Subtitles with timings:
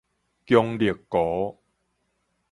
[0.47, 1.59] 強力糊